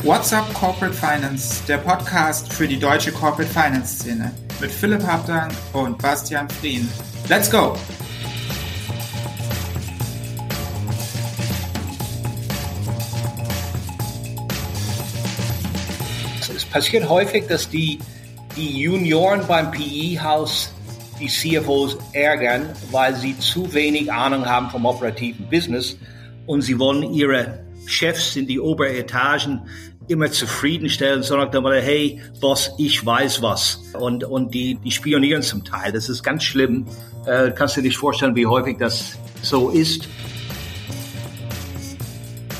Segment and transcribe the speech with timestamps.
[0.05, 4.31] What's Up Corporate Finance, der Podcast für die deutsche Corporate Finance Szene
[4.61, 6.87] mit Philipp Habdank und Bastian Frien.
[7.31, 7.75] Let's go!
[16.55, 17.99] Es passiert häufig, dass die,
[18.59, 20.75] die Junioren beim PE-Haus
[21.19, 25.97] die CFOs ärgern, weil sie zu wenig Ahnung haben vom operativen Business
[26.45, 29.63] und sie wollen ihre Chefs in die Oberetagen
[30.09, 33.83] immer zufriedenstellen, sondern mal, hey, Boss, ich weiß was.
[33.99, 35.93] Und, und die, die spionieren zum Teil.
[35.93, 36.87] Das ist ganz schlimm.
[37.27, 40.09] Äh, kannst du dir vorstellen, wie häufig das so ist?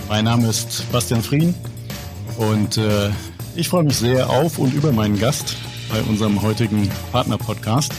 [0.09, 1.55] Mein Name ist Bastian Frien
[2.37, 3.11] und äh,
[3.57, 5.57] ich freue mich sehr auf und über meinen Gast
[5.91, 7.93] bei unserem heutigen Partner-Podcast.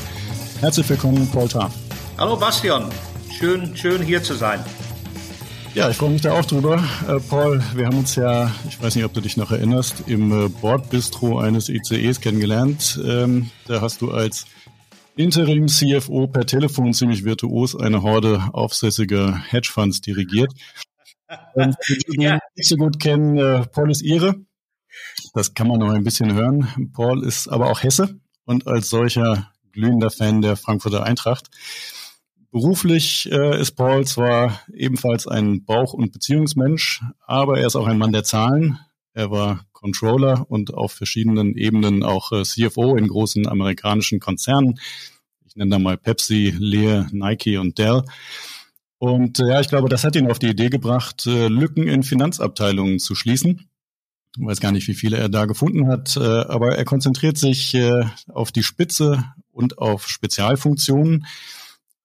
[0.59, 1.73] Herzlich willkommen, Paul Taff.
[2.17, 2.89] Hallo Bastian,
[3.37, 4.63] schön, schön hier zu sein.
[5.75, 6.81] Ja, ich freue mich da auch drüber.
[7.05, 10.45] Äh, Paul, wir haben uns ja, ich weiß nicht, ob du dich noch erinnerst, im
[10.45, 12.97] äh, Bordbistro eines ICEs kennengelernt.
[13.05, 14.45] Ähm, da hast du als
[15.17, 20.53] Interim-CFO per Telefon ziemlich virtuos eine Horde aufsässiger Hedgefonds dirigiert.
[21.55, 22.39] Und die, die ja.
[22.55, 24.35] nicht so gut kennen, äh, Paul ist Ihre.
[25.33, 26.89] Das kann man noch ein bisschen hören.
[26.93, 31.49] Paul ist aber auch Hesse und als solcher glühender Fan der Frankfurter Eintracht.
[32.55, 37.97] Beruflich äh, ist Paul zwar ebenfalls ein Bauch- und Beziehungsmensch, aber er ist auch ein
[37.97, 38.79] Mann der Zahlen.
[39.11, 44.79] Er war Controller und auf verschiedenen Ebenen auch äh, CFO in großen amerikanischen Konzernen.
[45.45, 48.03] Ich nenne da mal Pepsi, Lear, Nike und Dell.
[48.99, 52.03] Und äh, ja, ich glaube, das hat ihn auf die Idee gebracht, äh, Lücken in
[52.03, 53.67] Finanzabteilungen zu schließen.
[54.37, 57.73] Ich weiß gar nicht, wie viele er da gefunden hat, äh, aber er konzentriert sich
[57.73, 61.25] äh, auf die Spitze und auf Spezialfunktionen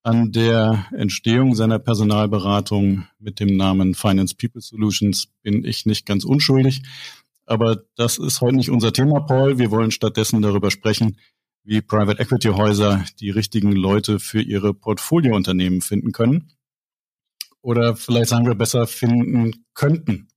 [0.03, 6.25] an der Entstehung seiner Personalberatung mit dem Namen Finance People Solutions bin ich nicht ganz
[6.25, 6.83] unschuldig.
[7.44, 9.59] Aber das ist heute nicht unser Thema, Paul.
[9.59, 11.19] Wir wollen stattdessen darüber sprechen,
[11.65, 16.53] wie Private Equity Häuser die richtigen Leute für ihre Portfoliounternehmen finden können.
[17.60, 20.28] Oder vielleicht sagen wir besser finden könnten.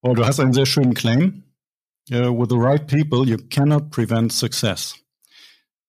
[0.00, 1.44] Paul, du hast einen sehr schönen Claim.
[2.10, 4.96] Uh, with the right people, you cannot prevent success.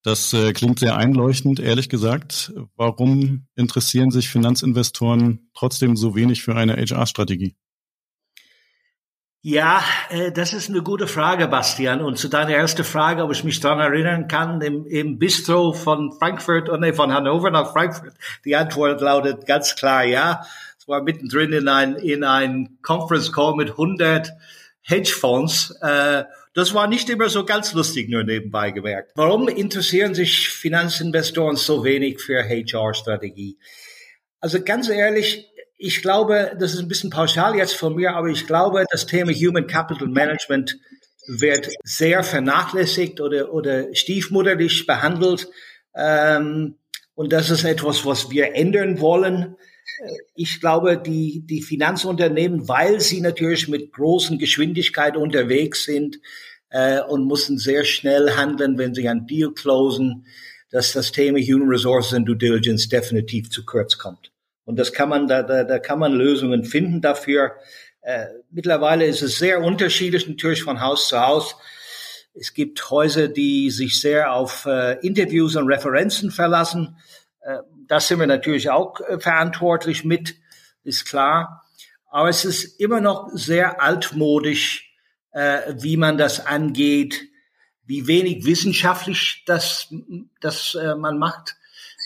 [0.04, 2.54] Das äh, klingt sehr einleuchtend, ehrlich gesagt.
[2.76, 7.56] Warum interessieren sich Finanzinvestoren trotzdem so wenig für eine HR-Strategie?
[9.44, 12.02] Ja, äh, das ist eine gute Frage, Bastian.
[12.02, 16.12] Und zu deiner ersten Frage, ob ich mich daran erinnern kann, im, im Bistro von
[16.14, 18.14] Frankfurt, oh nee, von Hannover nach Frankfurt,
[18.46, 20.44] die Antwort lautet ganz klar ja.
[20.80, 24.32] Es war mittendrin in ein, in ein Conference Call mit 100
[24.82, 25.72] Hedgefonds.
[25.82, 26.24] Äh,
[26.54, 29.12] das war nicht immer so ganz lustig, nur nebenbei gemerkt.
[29.16, 33.58] Warum interessieren sich Finanzinvestoren so wenig für HR-Strategie?
[34.40, 35.48] Also ganz ehrlich,
[35.78, 39.32] ich glaube, das ist ein bisschen pauschal jetzt von mir, aber ich glaube, das Thema
[39.32, 40.78] Human Capital Management
[41.28, 45.48] wird sehr vernachlässigt oder, oder stiefmutterlich behandelt.
[45.96, 46.78] Ähm,
[47.16, 49.56] und das ist etwas, was wir ändern wollen
[50.36, 56.20] ich glaube, die, die Finanzunternehmen, weil sie natürlich mit großen Geschwindigkeit unterwegs sind
[56.70, 60.26] äh, und müssen sehr schnell handeln, wenn sie ein Deal closen,
[60.72, 64.32] dass das Thema Human Resources and Due Diligence definitiv zu kurz kommt.
[64.64, 67.54] Und das kann man, da, da, da kann man Lösungen finden dafür.
[68.02, 71.56] Äh, mittlerweile ist es sehr unterschiedlich natürlich von Haus zu Haus.
[72.34, 76.96] Es gibt Häuser, die sich sehr auf äh, Interviews und Referenzen verlassen.
[77.92, 80.36] Das sind wir natürlich auch äh, verantwortlich mit,
[80.86, 81.66] ist klar.
[82.10, 84.96] Aber es ist immer noch sehr altmodisch,
[85.34, 87.22] äh, wie man das angeht,
[87.84, 89.94] wie wenig wissenschaftlich das,
[90.40, 91.58] das äh, man macht.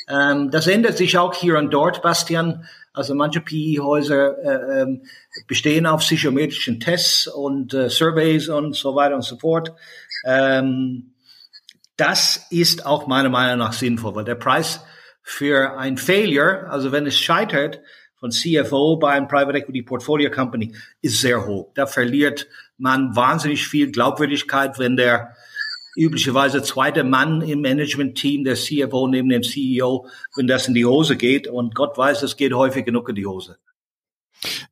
[0.07, 2.65] Ähm, das ändert sich auch hier und dort, Bastian.
[2.91, 5.03] Also manche PE-Häuser äh, ähm,
[5.45, 9.71] bestehen auf psychometrischen Tests und äh, Surveys und so weiter und so fort.
[10.25, 11.13] Ähm,
[11.95, 14.81] das ist auch meiner Meinung nach sinnvoll, weil der Preis
[15.27, 17.81] für ein Failure, also wenn es scheitert,
[18.15, 21.71] von CFO bei einem Private Equity Portfolio Company ist sehr hoch.
[21.73, 25.35] Da verliert man wahnsinnig viel Glaubwürdigkeit, wenn der
[25.95, 31.17] üblicherweise zweiter Mann im Management-Team, der CFO neben dem CEO, wenn das in die Hose
[31.17, 31.47] geht.
[31.47, 33.57] Und Gott weiß, es geht häufig genug in die Hose.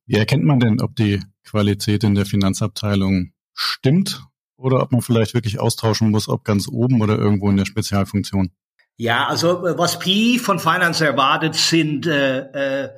[0.05, 4.23] Wie erkennt man denn, ob die Qualität in der Finanzabteilung stimmt
[4.55, 8.51] oder ob man vielleicht wirklich austauschen muss, ob ganz oben oder irgendwo in der Spezialfunktion?
[8.97, 12.89] Ja, also äh, was PI von Finance erwartet, sind äh, äh,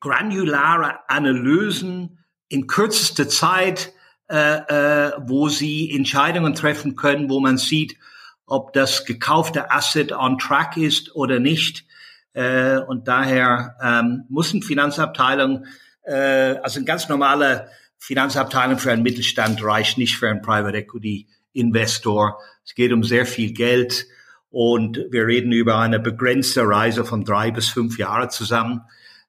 [0.00, 3.92] granulare Analysen in kürzester Zeit,
[4.28, 7.96] äh, äh, wo sie Entscheidungen treffen können, wo man sieht,
[8.46, 11.86] ob das gekaufte Asset on track ist oder nicht.
[12.32, 15.66] Äh, und daher ähm, muss eine Finanzabteilung,
[16.02, 21.28] äh, also ein ganz normale Finanzabteilung für einen Mittelstand reicht nicht für einen Private Equity
[21.52, 22.38] Investor.
[22.64, 24.06] Es geht um sehr viel Geld
[24.50, 28.82] und wir reden über eine begrenzte Reise von drei bis fünf Jahre zusammen.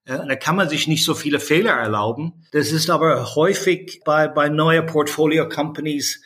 [0.06, 2.46] Äh, da kann man sich nicht so viele Fehler erlauben.
[2.52, 6.22] Das ist aber häufig bei, bei neuen Portfolio Companies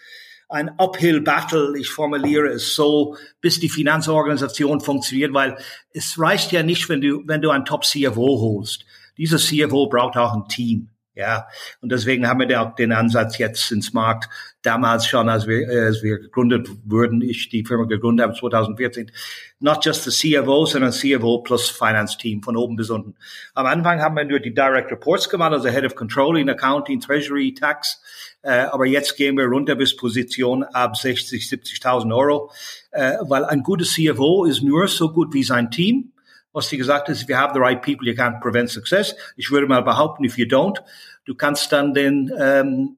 [0.49, 1.73] ein Uphill Battle.
[1.77, 5.57] Ich formuliere es so, bis die Finanzorganisation funktioniert, weil
[5.91, 8.85] es reicht ja nicht, wenn du, wenn du einen Top CFO holst.
[9.17, 10.89] Dieser CFO braucht auch ein Team.
[11.15, 11.45] Ja,
[11.79, 14.29] und deswegen haben wir auch den Ansatz jetzt ins Markt.
[14.63, 19.11] Damals schon, als wir, äh, als wir gegründet wurden, ich die Firma gegründet habe 2014,
[19.59, 23.13] not just the CFO, sondern CFO plus Finance Team von oben bis unten.
[23.53, 27.53] Am Anfang haben wir nur die Direct Reports gemacht, also Head of Controlling, Accounting, Treasury,
[27.53, 28.01] Tax.
[28.41, 32.51] Äh, aber jetzt gehen wir runter bis Position ab 60, 70.000 Euro,
[32.89, 36.12] äh, weil ein gutes CFO ist nur so gut wie sein Team
[36.53, 39.15] was sie gesagt hat, if you have the right people, you can't prevent success.
[39.35, 40.79] Ich würde mal behaupten, if you don't,
[41.25, 42.97] du kannst dann den ähm,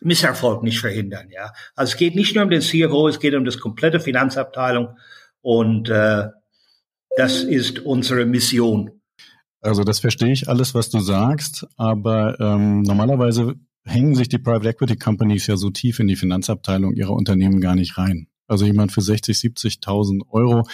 [0.00, 1.28] Misserfolg nicht verhindern.
[1.30, 4.96] Ja, also es geht nicht nur um den CFO, es geht um das komplette Finanzabteilung
[5.42, 6.28] und äh,
[7.16, 8.92] das ist unsere Mission.
[9.60, 14.68] Also das verstehe ich alles, was du sagst, aber ähm, normalerweise hängen sich die Private
[14.68, 18.28] Equity Companies ja so tief in die Finanzabteilung ihrer Unternehmen gar nicht rein.
[18.46, 20.66] Also jemand für 60, 70.000 Euro,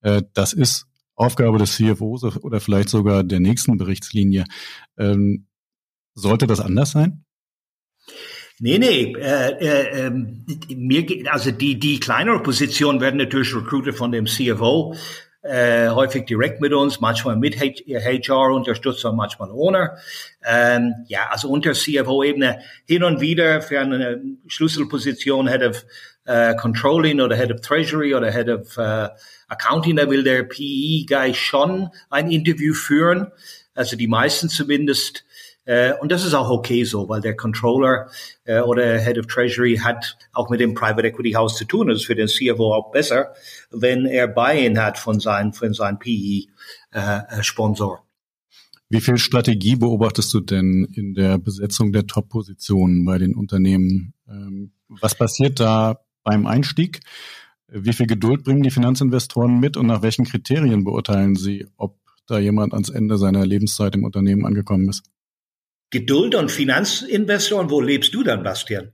[0.00, 4.44] äh, das ist Aufgabe des CFOs oder vielleicht sogar der nächsten Berichtslinie.
[4.98, 5.46] Ähm,
[6.14, 7.24] sollte das anders sein?
[8.58, 13.96] Nee, nee, äh, äh, ähm, mir geht, also die, die kleinere Positionen werden natürlich recruited
[13.96, 14.94] von dem CFO,
[15.42, 19.96] äh, häufig direkt mit uns, manchmal mit HR-Unterstützung, manchmal ohne.
[20.44, 25.84] Ähm, ja, also unter CFO-Ebene hin und wieder für eine Schlüsselposition Head of
[26.24, 29.08] äh, Controlling oder Head of Treasury oder Head of äh,
[29.48, 33.32] Accounting, da will der PE-Guy schon ein Interview führen,
[33.74, 35.24] also die meisten zumindest.
[35.64, 38.08] Äh, und das ist auch okay so, weil der Controller
[38.44, 41.88] äh, oder Head of Treasury hat auch mit dem Private Equity House zu tun.
[41.88, 43.32] Das ist für den CFO auch besser,
[43.70, 47.94] wenn er Buy-in hat von seinem von seinem PE-Sponsor.
[47.94, 48.00] Äh,
[48.88, 54.14] Wie viel Strategie beobachtest du denn in der Besetzung der Top-Positionen bei den Unternehmen?
[54.28, 57.00] Ähm, was passiert da beim Einstieg?
[57.68, 62.38] Wie viel Geduld bringen die Finanzinvestoren mit und nach welchen Kriterien beurteilen sie, ob da
[62.38, 65.11] jemand ans Ende seiner Lebenszeit im Unternehmen angekommen ist?
[65.92, 68.92] Geduld und Finanzinvestoren, wo lebst du dann, Bastian?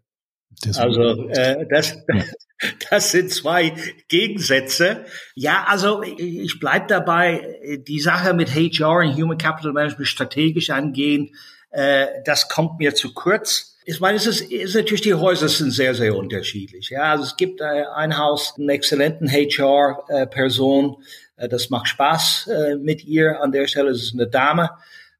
[0.62, 2.24] Das also äh, das, ja.
[2.90, 3.72] das sind zwei
[4.08, 5.04] Gegensätze.
[5.34, 11.30] Ja, also ich bleib dabei, die Sache mit HR und Human Capital Management strategisch angehen,
[11.70, 13.76] äh, das kommt mir zu kurz.
[13.84, 16.90] Ich meine, es ist, ist natürlich, die Häuser sind sehr, sehr unterschiedlich.
[16.90, 20.96] Ja, also es gibt äh, ein Haus, einen exzellenten HR-Person.
[21.36, 23.40] Äh, das macht Spaß äh, mit ihr.
[23.40, 24.70] An der Stelle ist es eine Dame.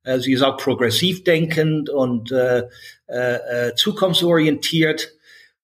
[0.04, 2.64] Äh, sie ist auch progressiv denkend und äh,
[3.06, 5.14] äh, zukunftsorientiert.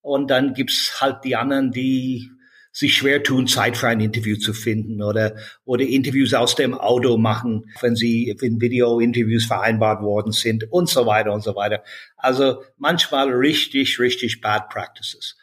[0.01, 2.31] Und dann gibt's halt die anderen, die
[2.75, 7.17] sich schwer tun, Zeit für ein Interview zu finden oder, oder Interviews aus dem Auto
[7.17, 11.85] machen, wenn sie, wenn Video-Interviews vereinbart worden sind und so weiter und so weiter.
[12.17, 15.37] Also manchmal richtig, richtig bad practices.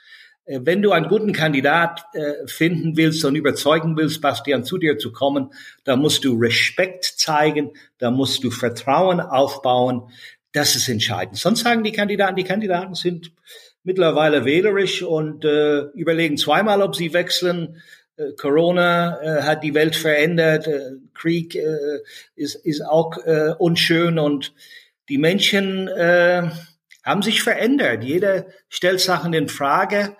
[0.46, 4.98] Äh, wenn du einen guten Kandidat äh, finden willst und überzeugen willst, Bastian, zu dir
[4.98, 10.10] zu kommen, da musst du Respekt zeigen, da musst du Vertrauen aufbauen.
[10.52, 11.38] Das ist entscheidend.
[11.38, 13.32] Sonst sagen die Kandidaten, die Kandidaten sind
[13.84, 17.82] mittlerweile wählerisch und äh, überlegen zweimal, ob sie wechseln.
[18.18, 22.00] Äh, Corona äh, hat die Welt verändert, äh, Krieg äh,
[22.36, 24.54] ist, ist auch äh, unschön und
[25.10, 26.50] die Menschen äh,
[27.04, 28.04] haben sich verändert.
[28.04, 30.16] Jeder stellt Sachen in Frage.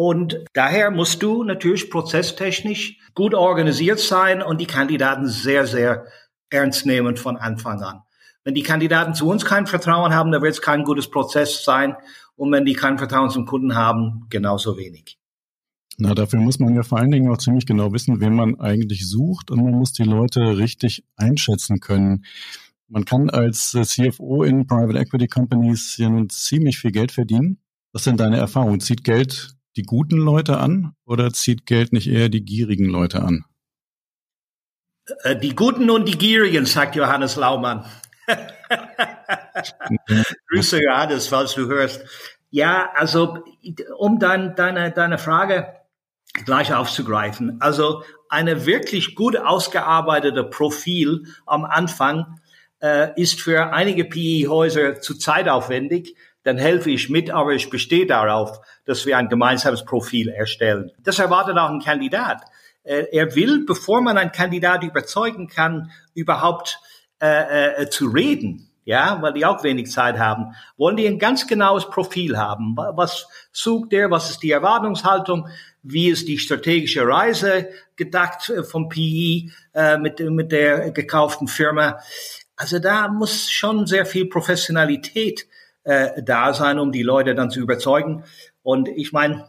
[0.00, 6.06] Und daher musst du natürlich prozesstechnisch gut organisiert sein und die Kandidaten sehr, sehr
[6.50, 8.02] ernst nehmen von Anfang an.
[8.44, 11.96] Wenn die Kandidaten zu uns kein Vertrauen haben, dann wird es kein gutes Prozess sein
[12.36, 15.18] und wenn die kein Vertrauen zum Kunden haben, genauso wenig.
[15.96, 19.04] Na, dafür muss man ja vor allen Dingen auch ziemlich genau wissen, wen man eigentlich
[19.04, 22.24] sucht und man muss die Leute richtig einschätzen können.
[22.86, 27.58] Man kann als CFO in Private Equity Companies ja nun ziemlich viel Geld verdienen.
[27.92, 28.78] Was sind deine Erfahrungen?
[28.78, 33.44] Zieht Geld die guten Leute an oder zieht Geld nicht eher die gierigen Leute an?
[35.22, 37.84] Äh, die Guten und die Gierigen, sagt Johannes Laumann.
[40.48, 42.02] Grüße Johannes, falls du hörst.
[42.50, 43.44] Ja, also
[43.96, 45.74] um dein, deine, deine Frage
[46.44, 47.60] gleich aufzugreifen.
[47.60, 52.40] Also eine wirklich gut ausgearbeitete Profil am Anfang
[52.80, 56.16] äh, ist für einige PE-Häuser zu zeitaufwendig.
[56.48, 60.90] Dann helfe ich mit, aber ich bestehe darauf, dass wir ein gemeinsames Profil erstellen.
[60.98, 62.40] Das erwartet auch ein Kandidat.
[62.84, 66.80] Äh, er will, bevor man einen Kandidat überzeugen kann, überhaupt
[67.20, 71.46] äh, äh, zu reden, ja, weil die auch wenig Zeit haben, wollen die ein ganz
[71.46, 72.74] genaues Profil haben.
[72.78, 74.10] Was sucht der?
[74.10, 75.48] Was ist die Erwartungshaltung?
[75.82, 81.98] Wie ist die strategische Reise gedacht äh, vom PE äh, mit, mit der gekauften Firma?
[82.56, 85.46] Also da muss schon sehr viel Professionalität
[85.88, 88.24] äh, da sein, um die Leute dann zu überzeugen.
[88.62, 89.48] Und ich meine,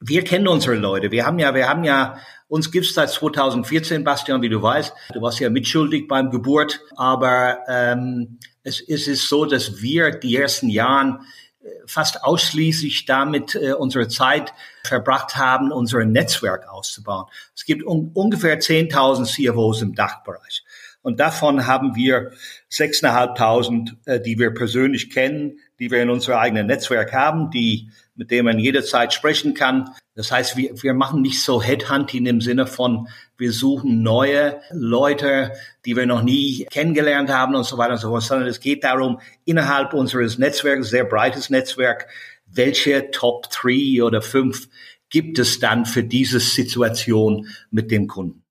[0.00, 1.10] wir kennen unsere Leute.
[1.10, 2.16] Wir haben ja, wir haben ja,
[2.48, 4.94] uns gibt's seit 2014, Bastian, wie du weißt.
[5.12, 10.34] Du warst ja mitschuldig beim Geburt, aber ähm, es, es ist so, dass wir die
[10.34, 11.26] ersten Jahren
[11.60, 17.26] äh, fast ausschließlich damit äh, unsere Zeit verbracht haben, unser Netzwerk auszubauen.
[17.54, 20.63] Es gibt un ungefähr 10.000 CFOs im Dachbereich.
[21.04, 22.32] Und davon haben wir
[22.72, 28.30] 6.500, äh, die wir persönlich kennen, die wir in unserem eigenen Netzwerk haben, die mit
[28.30, 29.90] dem man jederzeit sprechen kann.
[30.14, 35.52] Das heißt, wir, wir machen nicht so Headhunting im Sinne von, wir suchen neue Leute,
[35.84, 38.84] die wir noch nie kennengelernt haben und so weiter und so fort, sondern es geht
[38.84, 42.06] darum, innerhalb unseres Netzwerks, sehr breites Netzwerk,
[42.46, 44.68] welche Top 3 oder 5
[45.10, 48.43] gibt es dann für diese Situation mit dem Kunden?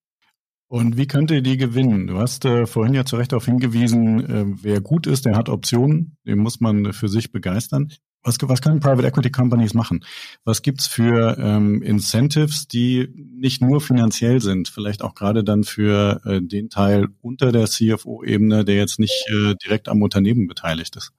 [0.74, 2.08] Und wie könnt ihr die gewinnen?
[2.08, 5.48] Du hast äh, vorhin ja zu Recht darauf hingewiesen, äh, wer gut ist, der hat
[5.48, 7.92] Optionen, den muss man für sich begeistern.
[8.24, 10.04] Was, was können Private Equity Companies machen?
[10.46, 16.20] Was gibt's für ähm, Incentives, die nicht nur finanziell sind, vielleicht auch gerade dann für
[16.26, 21.12] äh, den Teil unter der CFO-Ebene, der jetzt nicht äh, direkt am Unternehmen beteiligt ist?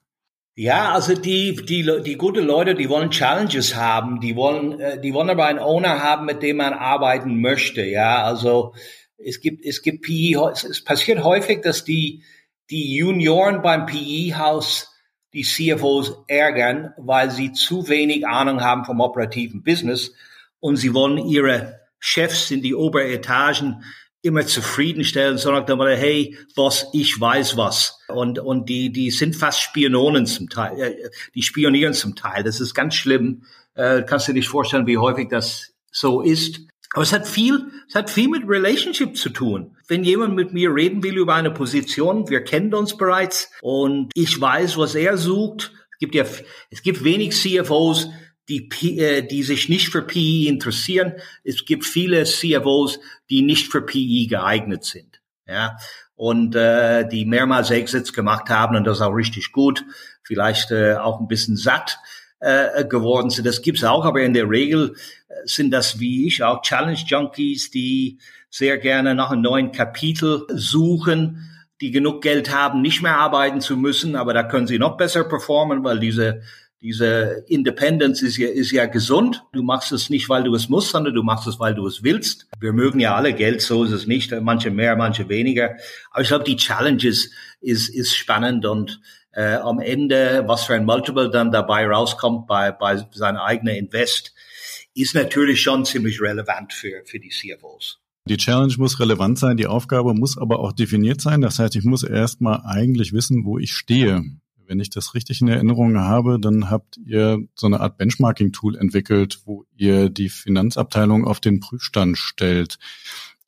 [0.57, 5.13] Ja, also die, die, die gute Leute, die wollen Challenges haben, die wollen, äh, die
[5.13, 7.85] wollen aber einen Owner haben, mit dem man arbeiten möchte.
[7.85, 8.73] Ja, also
[9.17, 12.23] es gibt, es gibt PE, es passiert häufig, dass die,
[12.69, 14.91] die Junioren beim PE-Haus
[15.33, 20.13] die CFOs ärgern, weil sie zu wenig Ahnung haben vom operativen Business
[20.59, 23.83] und sie wollen ihre Chefs in die Oberetagen
[24.21, 27.99] immer zufriedenstellen, sondern mal, hey, Boss, ich weiß was.
[28.07, 32.43] Und, und die, die sind fast Spiononen zum Teil, äh, die spionieren zum Teil.
[32.43, 33.43] Das ist ganz schlimm.
[33.75, 36.61] Äh, kannst du dir nicht vorstellen, wie häufig das so ist.
[36.95, 39.75] Aber es hat viel, es hat viel mit Relationship zu tun.
[39.89, 44.39] Wenn jemand mit mir reden will über eine Position, wir kennen uns bereits und ich
[44.39, 45.73] weiß, was er sucht.
[45.91, 46.23] Es gibt ja,
[46.69, 48.11] es gibt wenig CFOs,
[48.47, 51.15] die, äh, die sich nicht für PE interessieren.
[51.43, 55.19] Es gibt viele CFOs, die nicht für PE geeignet sind.
[55.45, 55.75] Ja,
[56.15, 59.83] und äh, die mehrmals Exits gemacht haben und das auch richtig gut,
[60.23, 61.99] vielleicht äh, auch ein bisschen satt
[62.39, 63.45] äh, geworden sind.
[63.45, 64.95] Das gibt's auch, aber in der Regel
[65.27, 70.45] äh, sind das wie ich auch Challenge Junkies, die sehr gerne nach einem neuen Kapitel
[70.49, 71.49] suchen,
[71.81, 75.25] die genug Geld haben, nicht mehr arbeiten zu müssen, aber da können sie noch besser
[75.25, 76.41] performen, weil diese
[76.85, 79.41] diese Independence ist ja, ist ja gesund.
[79.53, 82.03] Du machst es nicht, weil du es musst, sondern du machst es, weil du es
[82.03, 82.45] willst.
[82.59, 84.31] Wir mögen ja alle Geld, so ist es nicht.
[84.39, 85.77] Manche mehr, manche weniger.
[86.11, 89.01] Aber ich glaube, die Challenges ist, ist spannend und
[89.35, 94.33] äh, am Ende, was für ein Multiple dann dabei rauskommt bei, bei seinem eigenen Invest,
[94.93, 97.99] ist natürlich schon ziemlich relevant für, für die CFOs.
[98.27, 101.41] Die Challenge muss relevant sein, die Aufgabe muss aber auch definiert sein.
[101.41, 104.23] Das heißt, ich muss erstmal eigentlich wissen, wo ich stehe.
[104.67, 109.41] Wenn ich das richtig in Erinnerung habe, dann habt ihr so eine Art Benchmarking-Tool entwickelt,
[109.45, 112.79] wo ihr die Finanzabteilung auf den Prüfstand stellt.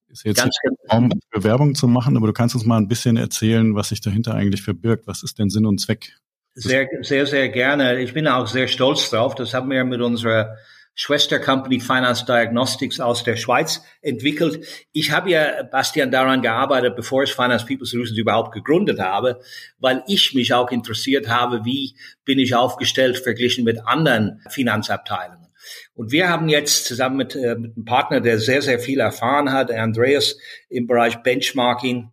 [0.10, 2.88] Ist jetzt Ganz nicht Raum für Werbung zu machen, aber du kannst uns mal ein
[2.88, 5.08] bisschen erzählen, was sich dahinter eigentlich verbirgt.
[5.08, 6.18] Was ist denn Sinn und Zweck?
[6.56, 8.00] Sehr, sehr, sehr gerne.
[8.00, 9.36] Ich bin auch sehr stolz drauf.
[9.36, 10.56] Das haben wir mit unserer
[11.00, 14.66] Schwestercompany Finance Diagnostics aus der Schweiz entwickelt.
[14.92, 19.40] Ich habe ja, Bastian, daran gearbeitet, bevor ich Finance People Solutions überhaupt gegründet habe,
[19.78, 21.96] weil ich mich auch interessiert habe, wie
[22.26, 25.47] bin ich aufgestellt verglichen mit anderen Finanzabteilungen.
[25.94, 29.52] Und wir haben jetzt zusammen mit, äh, mit einem Partner, der sehr, sehr viel erfahren
[29.52, 30.38] hat, Andreas,
[30.70, 32.12] im Bereich Benchmarking,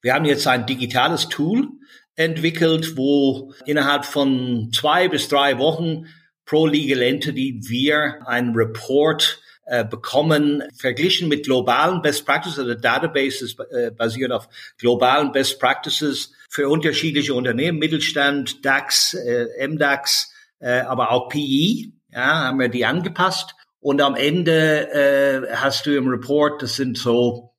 [0.00, 1.68] wir haben jetzt ein digitales Tool
[2.14, 6.06] entwickelt, wo innerhalb von zwei bis drei Wochen
[6.44, 12.64] pro Legal Entity wir einen Report äh, bekommen, verglichen mit globalen Best Practices.
[12.64, 14.48] Der Database ist äh, basiert auf
[14.78, 22.46] globalen Best Practices für unterschiedliche Unternehmen, Mittelstand, DAX, äh, MDAX, äh, aber auch PE Ja,
[22.46, 23.54] haben wir die angepasst.
[23.80, 27.54] Und am Ende äh, hast du im Report, das sind so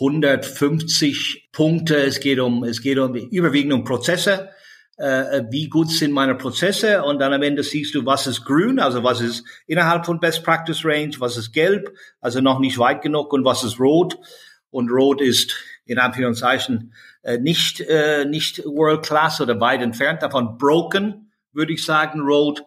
[0.00, 1.96] 150 Punkte.
[1.96, 4.50] Es geht um, es geht um überwiegend um Prozesse.
[4.98, 7.02] Äh, wie gut sind meine Prozesse?
[7.04, 10.42] Und dann am Ende siehst du, was ist grün, also was ist innerhalb von Best
[10.42, 14.18] Practice Range, was ist gelb, also noch nicht weit genug und was ist rot.
[14.70, 20.58] Und rot ist in Anführungszeichen äh, nicht, äh, nicht World Class oder weit entfernt davon
[20.58, 21.25] broken,
[21.56, 22.62] würde ich sagen, rot.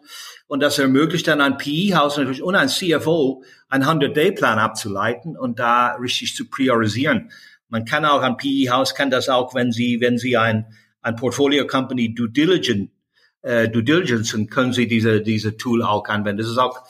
[0.46, 5.94] Und das ermöglicht dann ein PE-Haus natürlich und ein CFO, einen 100-Day-Plan abzuleiten und da
[5.94, 7.30] richtig zu priorisieren.
[7.68, 10.66] Man kann auch ein PE-Haus kann das auch, wenn Sie, wenn Sie ein,
[11.02, 12.90] ein Portfolio Company Due Diligence,
[13.42, 16.38] äh, Due Diligence, können Sie diese, diese Tool auch anwenden.
[16.38, 16.82] Das ist auch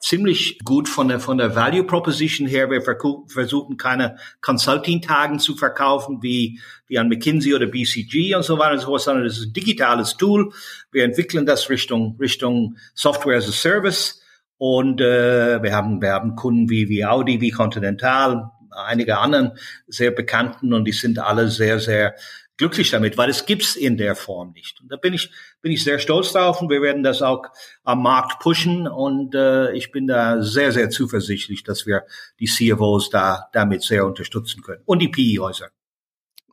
[0.00, 2.70] ziemlich gut von der, von der Value Proposition her.
[2.70, 8.74] Wir versuchen keine Consulting-Tagen zu verkaufen wie, wie an McKinsey oder BCG und so weiter
[8.74, 10.52] und so fort, sondern das ist ein digitales Tool.
[10.92, 14.22] Wir entwickeln das Richtung, Richtung Software as a Service.
[14.58, 19.52] Und äh, wir haben wir haben Kunden wie wie Audi, wie Continental, einige anderen
[19.86, 22.14] sehr bekannten und die sind alle sehr sehr
[22.56, 24.80] glücklich damit, weil es gibt's in der Form nicht.
[24.80, 25.30] Und da bin ich,
[25.62, 27.44] bin ich sehr stolz drauf und wir werden das auch
[27.84, 32.04] am Markt pushen und äh, ich bin da sehr, sehr zuversichtlich, dass wir
[32.40, 35.68] die CFOs da damit sehr unterstützen können und die PE-Häuser.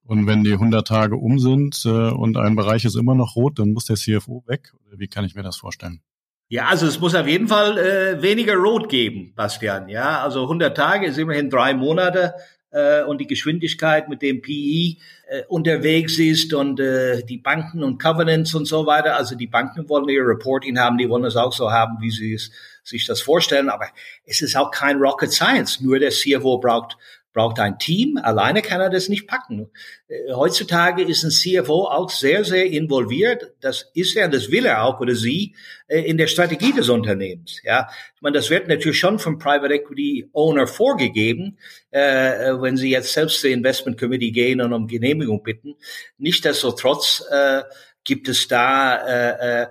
[0.06, 3.60] Und wenn die 100 Tage um sind äh, und ein Bereich ist immer noch rot,
[3.60, 4.74] dann muss der CFO weg?
[4.92, 6.02] Wie kann ich mir das vorstellen?
[6.50, 9.88] Ja, also es muss auf jeden Fall äh, weniger Rot geben, Bastian.
[9.88, 12.34] Ja, also 100 Tage ist immerhin drei Monate
[12.74, 18.02] äh, und die Geschwindigkeit, mit dem PE äh, unterwegs ist und äh, die Banken und
[18.02, 19.16] Covenants und so weiter.
[19.16, 22.34] Also die Banken wollen ihr Reporting haben, die wollen es auch so haben, wie sie
[22.34, 22.52] es,
[22.84, 23.70] sich das vorstellen.
[23.70, 23.88] Aber
[24.26, 25.80] es ist auch kein Rocket Science.
[25.82, 26.98] Nur der CFO braucht
[27.34, 28.18] braucht ein Team.
[28.22, 29.70] Alleine kann er das nicht packen.
[30.08, 33.54] Äh, heutzutage ist ein CFO auch sehr, sehr involviert.
[33.60, 35.56] Das ist er, das will er auch oder sie
[35.88, 37.60] äh, in der Strategie des Unternehmens.
[37.64, 41.58] Ja, ich meine, das wird natürlich schon vom Private Equity Owner vorgegeben,
[41.92, 45.76] äh, wenn sie jetzt selbst zur Investment Committee gehen und um Genehmigung bitten.
[46.18, 47.64] Nichtsdestotrotz äh,
[48.04, 49.68] gibt es da äh, äh,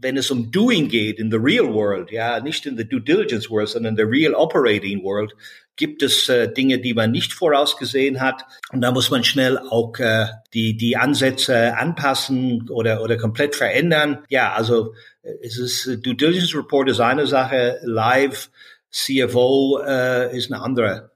[0.00, 3.50] wenn es um Doing geht in the real world, ja, nicht in the due diligence
[3.50, 5.34] world, sondern in the real operating world,
[5.80, 8.44] gibt es äh, Dinge, die man nicht vorausgesehen hat.
[8.70, 14.18] Und da muss man schnell auch äh, die, die Ansätze anpassen oder, oder komplett verändern.
[14.28, 18.50] Ja, also äh, es ist, äh, Due Diligence Report ist eine Sache, Live
[18.90, 21.12] CFO äh, ist eine andere.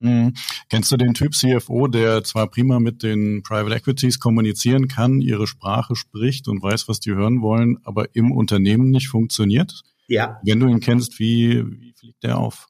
[0.00, 0.32] Mhm.
[0.70, 5.46] Kennst du den Typ CFO, der zwar prima mit den Private Equities kommunizieren kann, ihre
[5.46, 9.82] Sprache spricht und weiß, was die hören wollen, aber im Unternehmen nicht funktioniert?
[10.08, 10.40] Ja.
[10.42, 12.68] Wenn du ihn kennst, wie, wie fliegt der auf?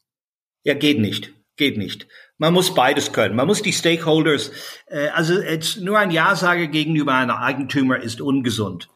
[0.65, 1.33] Ja, geht nicht.
[1.57, 2.07] Geht nicht.
[2.39, 3.35] Man muss beides können.
[3.35, 4.51] Man muss die Stakeholders,
[4.87, 8.89] äh, also jetzt nur ein Ja-Sage gegenüber einem Eigentümer ist ungesund,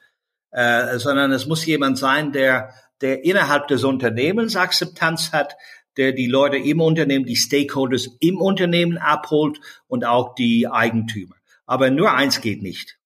[0.51, 5.57] äh, sondern es muss jemand sein, der, der innerhalb des Unternehmens Akzeptanz hat,
[5.97, 11.37] der die Leute im Unternehmen, die Stakeholders im Unternehmen abholt und auch die Eigentümer.
[11.67, 12.99] Aber nur eins geht nicht.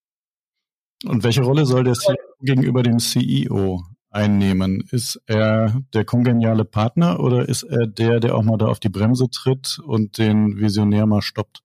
[1.04, 3.82] Und welche Rolle soll der CEO gegenüber dem CEO
[4.14, 4.87] einnehmen?
[4.90, 8.88] Ist er der kongeniale Partner oder ist er der, der auch mal da auf die
[8.88, 11.64] Bremse tritt und den Visionär mal stoppt?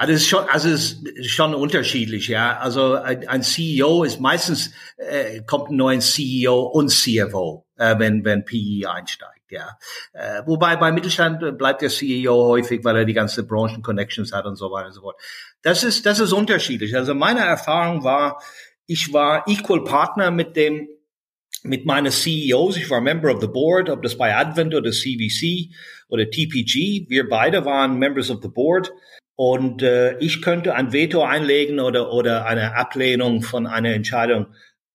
[0.00, 2.56] Also es ist schon, also ist schon unterschiedlich, ja.
[2.56, 8.24] Also ein, ein CEO ist meistens äh, kommt ein neuer CEO und CFO, äh, wenn
[8.24, 9.76] wenn PE einsteigt, ja.
[10.14, 14.46] Äh, wobei bei Mittelstand bleibt der CEO häufig, weil er die ganze Branchen Connections hat
[14.46, 15.20] und so weiter und so fort.
[15.60, 16.96] Das ist das ist unterschiedlich.
[16.96, 18.40] Also meine Erfahrung war,
[18.90, 20.88] ich war Equal Partner mit dem
[21.62, 25.72] mit meinen CEOs, ich war Member of the Board, ob das bei Advent oder CVC
[26.08, 28.92] oder TPG, wir beide waren Members of the Board
[29.36, 34.46] und äh, ich könnte ein Veto einlegen oder, oder eine Ablehnung von einer Entscheidung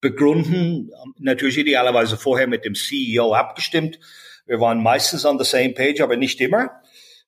[0.02, 4.00] begründen, natürlich idealerweise vorher mit dem CEO abgestimmt.
[4.46, 6.70] Wir waren meistens on the same page, aber nicht immer.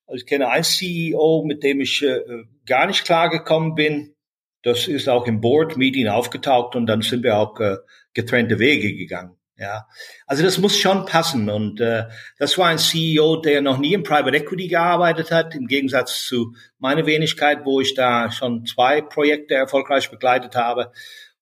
[0.06, 2.20] Also ich kenne einen CEO, mit dem ich äh,
[2.66, 4.14] gar nicht klar gekommen bin.
[4.62, 7.76] Das ist auch im Board-Meeting aufgetaucht und dann sind wir auch äh,
[8.12, 9.38] getrennte Wege gegangen.
[9.60, 9.88] Ja,
[10.28, 12.04] also das muss schon passen und äh,
[12.38, 16.54] das war ein CEO, der noch nie im Private Equity gearbeitet hat, im Gegensatz zu
[16.78, 20.92] meiner Wenigkeit, wo ich da schon zwei Projekte erfolgreich begleitet habe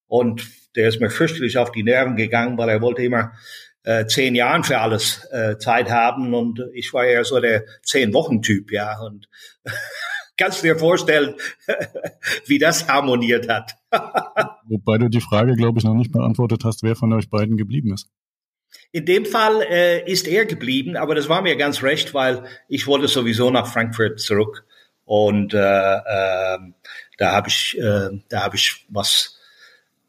[0.06, 3.32] und der ist mir fürchterlich auf die Nerven gegangen, weil er wollte immer
[3.82, 8.14] äh, zehn Jahren für alles äh, Zeit haben und ich war eher so der zehn
[8.14, 9.28] Wochen Typ, ja und
[10.36, 11.34] kannst dir vorstellen,
[12.46, 13.76] wie das harmoniert hat.
[14.68, 17.92] Wobei du die Frage, glaube ich, noch nicht beantwortet hast, wer von euch beiden geblieben
[17.92, 18.08] ist.
[18.92, 22.86] In dem Fall äh, ist er geblieben, aber das war mir ganz recht, weil ich
[22.86, 24.66] wollte sowieso nach Frankfurt zurück
[25.04, 26.58] und äh, äh,
[27.18, 29.38] da habe ich, äh, da habe ich was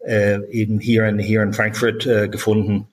[0.05, 2.87] äh, eben hier in hier in Frankfurt äh, gefunden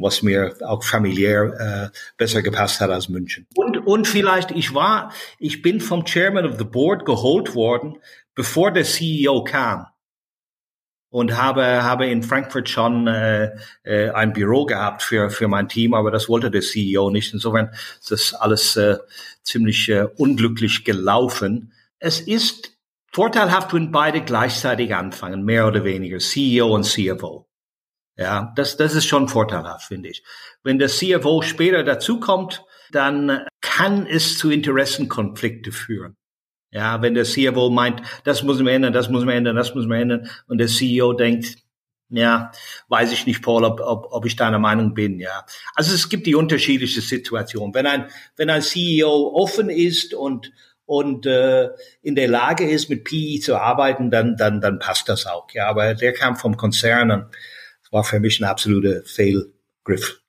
[0.00, 3.46] was mir auch familiär äh, besser gepasst hat als München.
[3.54, 7.98] Und, und vielleicht, ich war, ich bin vom Chairman of the Board geholt worden,
[8.34, 9.86] bevor der CEO kam
[11.10, 13.50] und habe habe in Frankfurt schon äh,
[13.82, 17.32] äh, ein Büro gehabt für für mein Team, aber das wollte der CEO nicht.
[17.32, 18.98] Insofern ist das alles äh,
[19.42, 21.72] ziemlich äh, unglücklich gelaufen.
[21.98, 22.76] Es ist
[23.10, 27.47] vorteilhaft, wenn beide gleichzeitig anfangen, mehr oder weniger, CEO und CFO.
[28.18, 30.24] Ja, das das ist schon vorteilhaft, finde ich.
[30.64, 36.16] Wenn der CFO später dazukommt, dann kann es zu Interessenkonflikte führen.
[36.72, 39.86] Ja, wenn der CFO meint, das muss man ändern, das muss man ändern, das muss
[39.86, 41.56] man ändern, und der CEO denkt,
[42.10, 42.50] ja,
[42.88, 45.44] weiß ich nicht, Paul, ob, ob, ob ich deiner Meinung bin, ja.
[45.74, 47.72] Also es gibt die unterschiedliche Situation.
[47.72, 50.52] Wenn ein, wenn ein CEO offen ist und,
[50.86, 51.68] und äh,
[52.02, 55.68] in der Lage ist, mit PE zu arbeiten, dann, dann, dann passt das auch, ja.
[55.68, 57.26] Aber der kam vom Konzern und
[57.90, 60.22] war für mich ein absoluter Fehlgriff.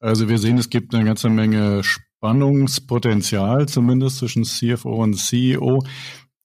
[0.00, 5.82] Also wir sehen, es gibt eine ganze Menge Spannungspotenzial, zumindest zwischen CFO und CEO.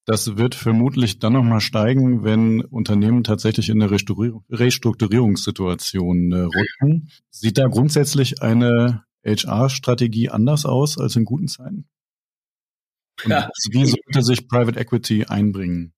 [0.04, 7.10] Das wird vermutlich dann nochmal steigen, wenn Unternehmen tatsächlich in eine Restrukturierungssituation äh, rutschen.
[7.30, 11.88] Sieht da grundsätzlich eine HR-Strategie anders aus als in guten Zeiten?
[13.26, 13.50] Ja.
[13.72, 15.92] Wie sollte sich Private Equity einbringen?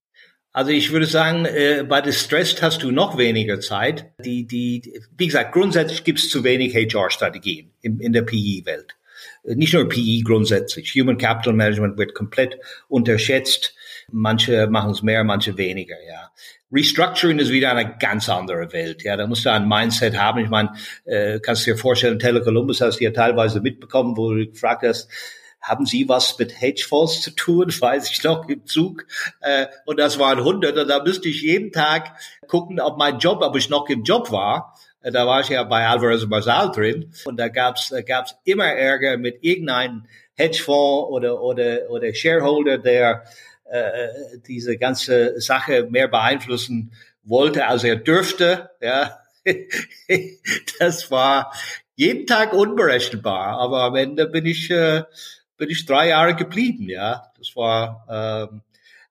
[0.52, 4.12] Also ich würde sagen, äh, bei Distressed hast du noch weniger Zeit.
[4.24, 8.96] Die, die, wie gesagt, grundsätzlich gibt es zu wenig HR-Strategien in, in der PE-Welt
[9.44, 10.94] nicht nur PE grundsätzlich.
[10.94, 12.58] Human Capital Management wird komplett
[12.88, 13.74] unterschätzt.
[14.10, 16.30] Manche machen es mehr, manche weniger, ja.
[16.72, 19.02] Restructuring ist wieder eine ganz andere Welt.
[19.02, 20.44] Ja, da musst du ein Mindset haben.
[20.44, 20.72] Ich meine,
[21.04, 25.10] äh, kannst du dir vorstellen, Telecolumbus hast du ja teilweise mitbekommen, wo du gefragt hast,
[25.60, 27.68] haben Sie was mit Hedgefonds zu tun?
[27.80, 29.06] Weiß ich noch im Zug.
[29.40, 30.86] Äh, und das waren hunderte.
[30.86, 34.74] Da müsste ich jeden Tag gucken, ob mein Job, ob ich noch im Job war.
[35.02, 39.42] Da war ich ja bei Alvarez Basal drin und da gab's gab's immer Ärger mit
[39.42, 43.24] irgendeinem Hedgefonds oder oder oder Shareholder, der
[43.64, 44.08] äh,
[44.46, 46.92] diese ganze Sache mehr beeinflussen
[47.22, 48.70] wollte, als er dürfte.
[48.82, 49.20] Ja,
[50.78, 51.52] das war
[51.94, 53.58] jeden Tag unberechenbar.
[53.58, 55.04] Aber am Ende bin ich äh,
[55.60, 56.88] bin ich drei Jahre geblieben.
[56.88, 58.06] Ja, das war
[58.50, 58.62] ähm,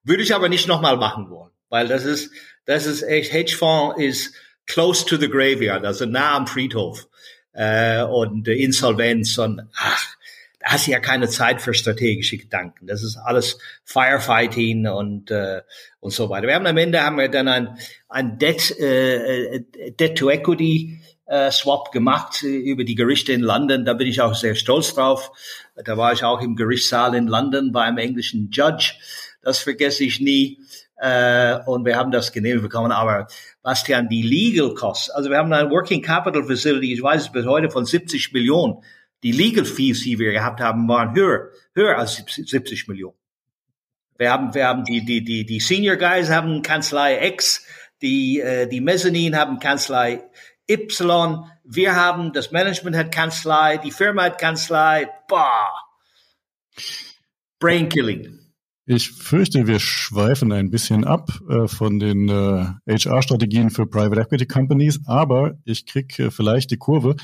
[0.02, 2.32] würde ich aber nicht nochmal machen wollen, weil das ist
[2.66, 4.34] das ist echt Hedgefonds ist
[4.66, 7.08] close to the graveyard, also nah am Friedhof
[7.52, 10.06] äh, und äh, Insolvenz und ach,
[10.58, 12.86] da hast du ja keine Zeit für strategische Gedanken.
[12.86, 15.62] Das ist alles Firefighting und äh,
[16.00, 16.48] und so weiter.
[16.48, 21.00] Wir haben am Ende haben wir dann ein ein Debt äh, äh Debt to Equity
[21.30, 23.84] äh, Swap gemacht über die Gerichte in London.
[23.84, 25.30] Da bin ich auch sehr stolz drauf.
[25.84, 28.94] Da war ich auch im Gerichtssaal in London bei einem englischen Judge.
[29.40, 30.58] Das vergesse ich nie.
[30.96, 32.90] Äh, und wir haben das genehmigt bekommen.
[32.90, 33.28] Aber
[33.62, 37.46] Bastian, die Legal Costs, also wir haben eine Working Capital Facility, ich weiß es bis
[37.46, 38.82] heute von 70 Millionen.
[39.22, 43.16] Die Legal Fees, die wir gehabt haben, waren höher, höher als 70 Millionen.
[44.18, 47.64] Wir haben, wir haben die, die, die, die Senior Guys haben Kanzlei X,
[48.02, 50.24] die, äh, die Mezzanine haben Kanzlei
[50.70, 55.70] Y, wir haben, das Management hat Kanzlei, die Firma hat Kanzlei, bah.
[57.58, 58.38] Brain Killing.
[58.86, 64.46] Ich fürchte, wir schweifen ein bisschen ab äh, von den äh, HR-Strategien für Private Equity
[64.46, 67.16] Companies, aber ich krieg äh, vielleicht die Kurve,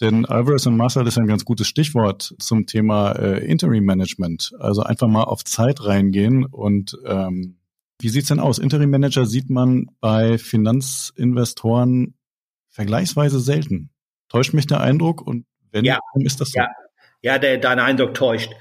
[0.00, 4.52] denn Alvarez und Marcel ist ein ganz gutes Stichwort zum Thema äh, Interim Management.
[4.58, 7.58] Also einfach mal auf Zeit reingehen und ähm,
[8.00, 8.58] wie sieht's denn aus?
[8.58, 12.14] Interim Manager sieht man bei Finanzinvestoren
[12.74, 13.90] vergleichsweise selten.
[14.28, 16.58] Täuscht mich der Eindruck und wenn, ja, warum ist das so?
[16.58, 16.68] Ja,
[17.22, 18.52] ja der, dein Eindruck täuscht.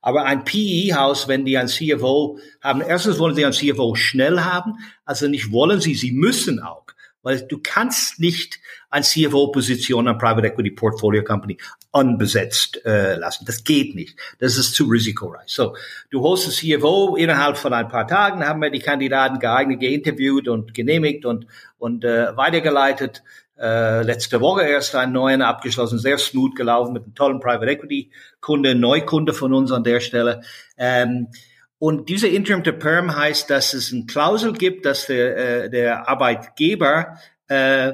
[0.00, 4.74] Aber ein PE-Haus, wenn die ein CFO haben, erstens wollen sie ein CFO schnell haben,
[5.04, 6.86] also nicht wollen sie, sie müssen auch.
[7.22, 8.58] Weil du kannst nicht
[8.90, 11.58] ein CFO-Position an Private Equity Portfolio Company
[11.90, 13.44] unbesetzt äh, lassen.
[13.44, 14.18] Das geht nicht.
[14.38, 15.48] Das ist zu risikoreich.
[15.48, 15.76] So,
[16.10, 20.48] du holst ein CFO innerhalb von ein paar Tagen, haben wir die Kandidaten geeignet, geinterviewt
[20.48, 23.22] und genehmigt und, und äh, weitergeleitet
[23.60, 28.12] äh, letzte Woche erst einen neuen abgeschlossen, sehr smooth gelaufen mit einem tollen Private Equity
[28.40, 30.42] Kunde, Neukunde von uns an der Stelle.
[30.76, 31.28] Ähm,
[31.78, 36.08] und diese Interim to Perm heißt, dass es eine Klausel gibt, dass der, äh, der
[36.08, 37.18] Arbeitgeber
[37.48, 37.92] äh,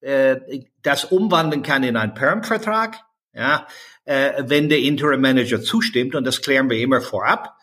[0.00, 3.00] äh, das umwandeln kann in einen Perm-Vertrag,
[3.32, 3.66] ja,
[4.04, 6.14] wenn der Interim Manager zustimmt.
[6.14, 7.56] Und das klären wir immer vorab.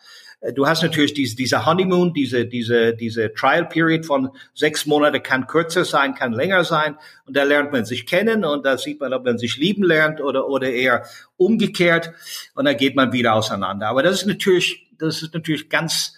[0.52, 5.46] Du hast natürlich diese, diese Honeymoon, diese, diese, diese Trial Period von sechs Monate kann
[5.46, 6.98] kürzer sein, kann länger sein.
[7.26, 10.20] Und da lernt man sich kennen und da sieht man, ob man sich lieben lernt
[10.20, 12.12] oder, oder eher umgekehrt.
[12.54, 13.88] Und dann geht man wieder auseinander.
[13.88, 16.14] Aber das ist natürlich, das ist natürlich ganz,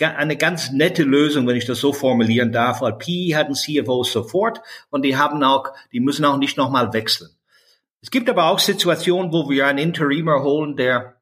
[0.00, 4.04] eine ganz nette Lösung, wenn ich das so formulieren darf, weil PE hat einen CFO
[4.04, 4.60] sofort
[4.90, 7.30] und die haben auch, die müssen auch nicht nochmal wechseln.
[8.00, 11.15] Es gibt aber auch Situationen, wo wir einen Interimer holen, der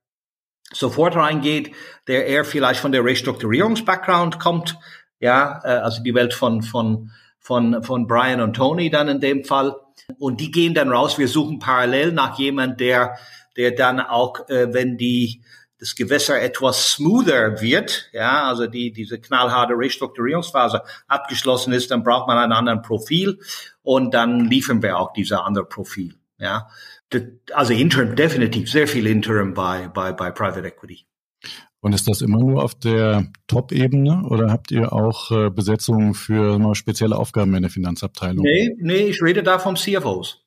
[0.75, 1.73] sofort reingeht,
[2.07, 4.77] der eher vielleicht von der Restrukturierungs-Background kommt,
[5.21, 9.45] ja, äh, also die Welt von, von, von, von Brian und Tony dann in dem
[9.45, 9.75] Fall.
[10.19, 11.19] Und die gehen dann raus.
[11.19, 13.17] Wir suchen parallel nach jemand, der,
[13.57, 15.43] der dann auch, äh, wenn die,
[15.79, 22.27] das Gewässer etwas smoother wird, ja, also die, diese knallharte Restrukturierungsphase abgeschlossen ist, dann braucht
[22.27, 23.39] man ein anderes Profil
[23.83, 26.69] und dann liefern wir auch diese andere Profil, ja.
[27.53, 31.07] Also Interim, definitiv sehr viel Interim bei, bei, bei Private Equity.
[31.81, 36.59] Und ist das immer nur auf der Top-Ebene oder habt ihr auch äh, Besetzungen für
[36.59, 38.43] mal spezielle Aufgaben in der Finanzabteilung?
[38.43, 40.47] Nee, nee, ich rede da vom CFOs.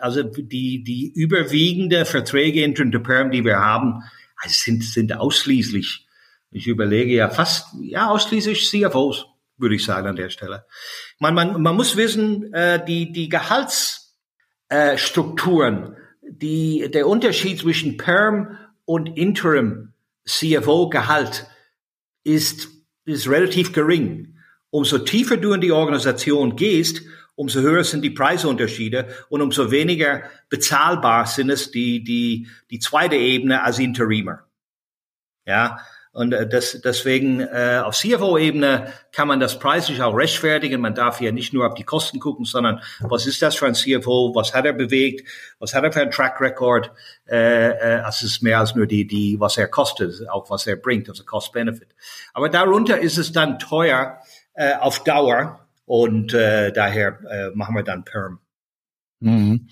[0.00, 4.04] Also die, die überwiegende Verträge in the Perm, die wir haben,
[4.36, 6.06] also sind, sind ausschließlich,
[6.50, 9.26] ich überlege ja fast, ja, ausschließlich CFOs,
[9.56, 10.64] würde ich sagen an der Stelle.
[11.18, 14.07] Man, man, man muss wissen, äh, die, die Gehaltsstrukturen,
[14.68, 14.96] äh,
[16.22, 19.92] die, der Unterschied zwischen Perm und Interim
[20.26, 21.46] CFO-Gehalt
[22.24, 22.68] ist,
[23.04, 24.36] ist relativ gering.
[24.70, 27.02] Umso tiefer du in die Organisation gehst,
[27.34, 33.16] umso höher sind die Preisunterschiede und umso weniger bezahlbar sind es die, die, die zweite
[33.16, 34.44] Ebene als Interimer.
[35.46, 35.78] Ja,
[36.18, 40.80] und äh, das, deswegen äh, auf CFO-Ebene kann man das preislich auch rechtfertigen.
[40.80, 43.74] Man darf ja nicht nur auf die Kosten gucken, sondern was ist das für ein
[43.74, 44.34] CFO?
[44.34, 45.28] Was hat er bewegt?
[45.60, 46.90] Was hat er für ein Track Record?
[47.28, 50.74] Äh, äh, es ist mehr als nur die, die, was er kostet, auch was er
[50.74, 51.94] bringt, also Cost-Benefit.
[52.34, 54.18] Aber darunter ist es dann teuer
[54.54, 58.40] äh, auf Dauer und äh, daher äh, machen wir dann Perm.
[59.20, 59.68] Mhm.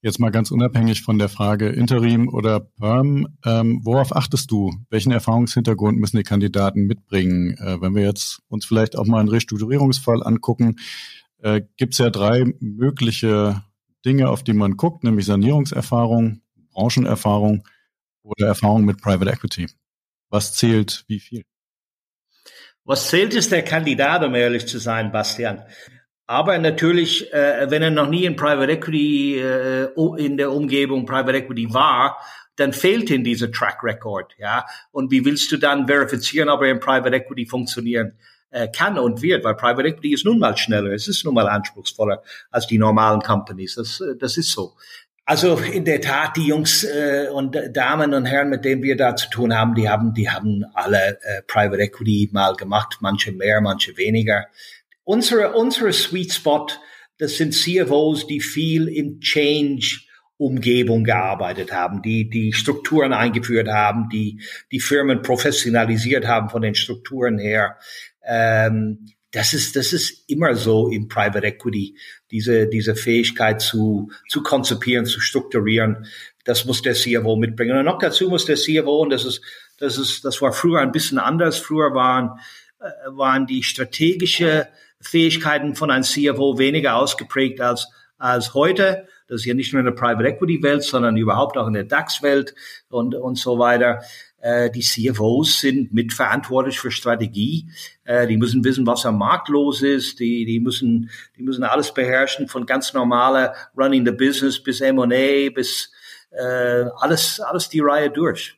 [0.00, 4.72] Jetzt mal ganz unabhängig von der Frage Interim oder Perm, ähm, worauf achtest du?
[4.88, 7.56] Welchen Erfahrungshintergrund müssen die Kandidaten mitbringen?
[7.58, 10.76] Äh, wenn wir jetzt uns vielleicht auch mal einen Restrukturierungsfall angucken,
[11.42, 13.62] äh, gibt es ja drei mögliche
[14.04, 16.40] Dinge, auf die man guckt, nämlich Sanierungserfahrung,
[16.72, 17.66] Branchenerfahrung
[18.22, 19.66] oder Erfahrung mit Private Equity.
[20.30, 21.44] Was zählt wie viel?
[22.84, 25.62] Was zählt ist der Kandidat, um ehrlich zu sein, Bastian.
[26.26, 31.38] Aber natürlich, äh, wenn er noch nie in Private Equity, äh, in der Umgebung Private
[31.38, 32.18] Equity war,
[32.56, 34.64] dann fehlt ihm dieser Track Record, ja.
[34.90, 38.18] Und wie willst du dann verifizieren, ob er in Private Equity funktionieren
[38.50, 39.44] äh, kann und wird?
[39.44, 43.20] Weil Private Equity ist nun mal schneller, es ist nun mal anspruchsvoller als die normalen
[43.20, 43.76] Companies.
[43.76, 44.74] Das, äh, das ist so.
[45.28, 49.16] Also in der Tat, die Jungs äh, und Damen und Herren, mit denen wir da
[49.16, 53.60] zu tun haben, die haben, die haben alle äh, Private Equity mal gemacht, manche mehr,
[53.60, 54.46] manche weniger.
[55.06, 56.66] Unsere, unsere Sweet Spot,
[57.18, 60.00] das sind CFOs, die viel im Change
[60.36, 64.42] Umgebung gearbeitet haben, die die Strukturen eingeführt haben, die
[64.72, 67.76] die Firmen professionalisiert haben von den Strukturen her.
[68.24, 71.96] Ähm, das ist, das ist immer so im Private Equity,
[72.32, 76.06] diese, diese Fähigkeit zu, zu konzipieren, zu strukturieren.
[76.44, 77.78] Das muss der CFO mitbringen.
[77.78, 79.40] Und noch dazu muss der CFO, und das ist,
[79.78, 81.58] das ist, das war früher ein bisschen anders.
[81.58, 82.40] Früher waren,
[82.80, 84.66] äh, waren die strategische
[85.00, 89.06] Fähigkeiten von einem CFO weniger ausgeprägt als, als heute.
[89.28, 91.84] Das ist ja nicht nur in der Private Equity Welt, sondern überhaupt auch in der
[91.84, 92.54] DAX Welt
[92.88, 94.02] und, und so weiter.
[94.38, 97.68] Äh, die CFOs sind mitverantwortlich für Strategie.
[98.04, 100.20] Äh, die müssen wissen, was am Markt los ist.
[100.20, 105.50] Die, die müssen, die müssen alles beherrschen, von ganz normaler Running the Business bis M&A
[105.50, 105.90] bis
[106.30, 108.56] äh, alles, alles die Reihe durch.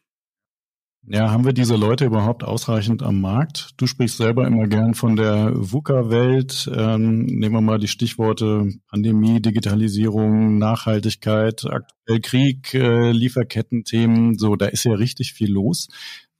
[1.10, 3.70] Ja, haben wir diese Leute überhaupt ausreichend am Markt?
[3.78, 6.70] Du sprichst selber immer gern von der VUCA-Welt.
[6.74, 14.36] Ähm, nehmen wir mal die Stichworte Pandemie, Digitalisierung, Nachhaltigkeit, aktuell Krieg, äh, Lieferkettenthemen.
[14.36, 15.88] So, da ist ja richtig viel los,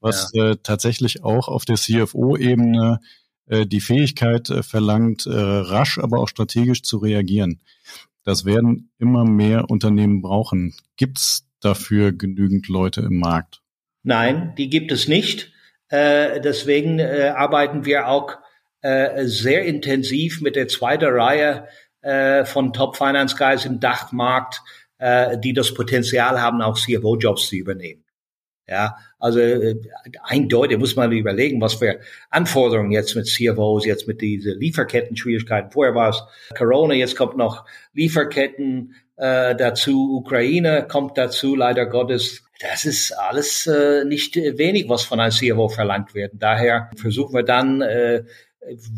[0.01, 0.51] was ja.
[0.51, 3.01] äh, tatsächlich auch auf der CFO-Ebene
[3.47, 7.63] äh, die Fähigkeit äh, verlangt, äh, rasch, aber auch strategisch zu reagieren.
[8.23, 10.75] Das werden immer mehr Unternehmen brauchen.
[10.99, 13.63] Gibt's dafür genügend Leute im Markt?
[14.09, 15.53] Nein, die gibt es nicht.
[15.91, 18.39] Äh, deswegen äh, arbeiten wir auch
[18.81, 21.69] äh, sehr intensiv mit der zweiten Reihe
[22.01, 24.63] äh, von Top Finance Guys im Dachmarkt,
[24.97, 28.03] äh, die das Potenzial haben, auch CFO-Jobs zu übernehmen.
[28.67, 29.77] Ja, also äh,
[30.23, 35.71] eindeutig muss man überlegen, was für Anforderungen jetzt mit CFOs, jetzt mit diesen Lieferketten-Schwierigkeiten.
[35.71, 36.23] Vorher war es
[36.57, 43.67] Corona, jetzt kommt noch Lieferketten äh, dazu, Ukraine kommt dazu, leider Gottes das ist alles
[43.67, 46.33] äh, nicht wenig, was von einem CFO verlangt wird.
[46.35, 48.25] Daher versuchen wir dann, äh,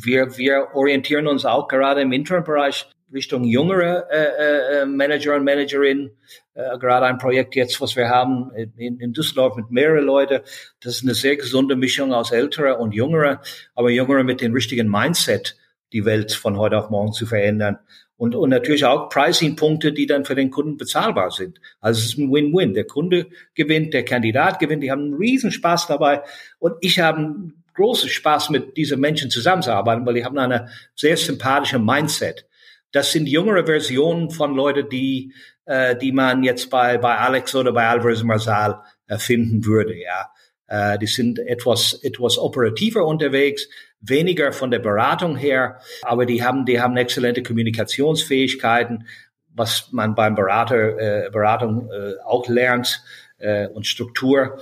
[0.03, 6.11] wir, wir orientieren uns auch gerade im Interim-Bereich Richtung jüngere äh, äh, Manager und Managerinnen.
[6.55, 10.43] Äh, gerade ein Projekt jetzt, was wir haben in, in Düsseldorf mit mehreren Leute.
[10.81, 13.43] Das ist eine sehr gesunde Mischung aus älterer und jüngerer,
[13.75, 15.57] aber jüngere mit dem richtigen Mindset,
[15.93, 17.79] die Welt von heute auf morgen zu verändern.
[18.21, 21.59] Und, und natürlich auch Pricing-Punkte, die dann für den Kunden bezahlbar sind.
[21.81, 22.75] Also es ist ein Win-Win.
[22.75, 26.21] Der Kunde gewinnt, der Kandidat gewinnt, die haben einen riesen Spaß dabei.
[26.59, 31.17] Und ich habe einen großen Spaß, mit diesen Menschen zusammenzuarbeiten, weil die haben eine sehr
[31.17, 32.45] sympathische Mindset.
[32.93, 35.33] Das sind jüngere Versionen von Leuten, die,
[35.65, 40.29] äh, die man jetzt bei, bei Alex oder bei Alvarez Marsal äh, finden würde, ja.
[40.67, 43.67] Äh, die sind etwas, etwas operativer unterwegs,
[44.01, 49.07] weniger von der Beratung her, aber die haben, die haben exzellente Kommunikationsfähigkeiten,
[49.53, 53.03] was man beim Berater, äh, Beratung äh, auch lernt,
[53.41, 54.61] äh, und Struktur.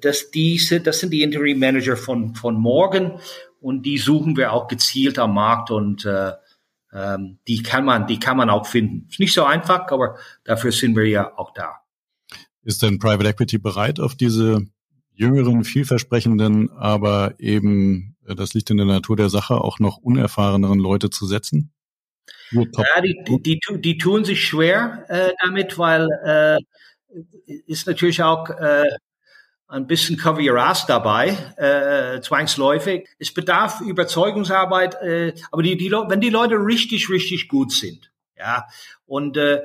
[0.00, 3.20] Das, diese, das sind die Interim Manager von, von morgen
[3.60, 6.32] und die suchen wir auch gezielt am Markt und äh,
[6.92, 9.06] ähm, die kann man, die kann man auch finden.
[9.08, 11.80] Ist nicht so einfach, aber dafür sind wir ja auch da.
[12.62, 14.66] Ist denn Private Equity bereit, auf diese
[15.14, 20.78] jüngeren, vielversprechenden, aber eben, äh, das liegt in der Natur der Sache, auch noch unerfahreneren
[20.78, 21.72] Leute zu setzen?
[22.50, 26.58] Ja, die, die, die, tun sich schwer äh, damit, weil äh,
[27.66, 28.88] ist natürlich auch äh,
[29.66, 33.08] ein bisschen Kaviaras dabei, äh, zwangsläufig.
[33.18, 38.66] Es bedarf Überzeugungsarbeit, äh, aber die, die, wenn die Leute richtig, richtig gut sind, ja,
[39.06, 39.62] und äh,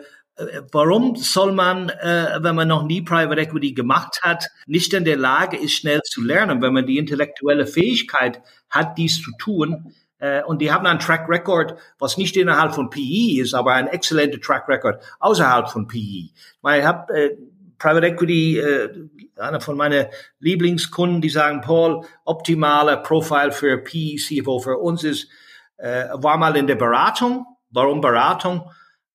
[0.72, 5.18] Warum soll man, äh, wenn man noch nie Private Equity gemacht hat, nicht in der
[5.18, 9.94] Lage ist, schnell zu lernen, wenn man die intellektuelle Fähigkeit hat, dies zu tun?
[10.20, 13.88] Äh, und die haben einen Track Record, was nicht innerhalb von PE ist, aber ein
[13.88, 16.30] exzellenter Track Record außerhalb von PE.
[16.62, 17.38] Meine, ich habe äh,
[17.78, 20.08] Private Equity, äh, einer von meinen
[20.40, 25.30] Lieblingskunden, die sagen, Paul, optimaler Profil für PE CFO für uns ist,
[25.78, 27.46] äh, war mal in der Beratung.
[27.72, 28.70] Warum Beratung?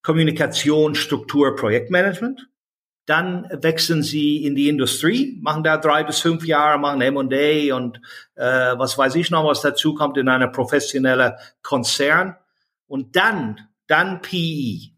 [0.04, 2.48] Kommunikation, Struktur, Projektmanagement.
[3.06, 8.00] Dann wechseln sie in die Industrie, machen da drei bis fünf Jahre, machen M&A und
[8.34, 12.36] äh, was weiß ich noch, was dazu kommt in einer professionellen Konzern.
[12.86, 14.94] Und dann, dann PE.